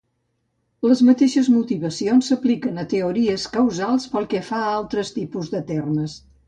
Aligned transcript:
Les 0.91 1.03
mateixes 1.09 1.49
motivacions 1.57 2.31
s'apliquen 2.33 2.83
a 2.85 2.89
teories 2.97 3.47
causals 3.59 4.11
pel 4.17 4.31
que 4.35 4.45
fa 4.53 4.67
a 4.67 4.77
altres 4.83 5.19
tipus 5.21 5.55
de 5.57 5.67
termes. 5.75 6.23